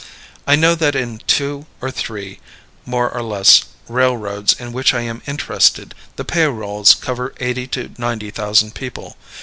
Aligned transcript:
I 0.47 0.55
know 0.55 0.73
that 0.73 0.95
in 0.95 1.19
two 1.27 1.67
or 1.79 1.91
three, 1.91 2.39
more 2.87 3.07
or 3.13 3.21
less, 3.21 3.65
railroads 3.87 4.51
in 4.53 4.71
which 4.73 4.95
I 4.95 5.01
am 5.01 5.21
interested, 5.27 5.93
the 6.15 6.25
pay 6.25 6.45
rolls 6.45 6.95
cover 6.95 7.35
eighty 7.39 7.67
to 7.67 7.91
ninety 7.99 8.31
thousand 8.31 8.73
people. 8.73 9.15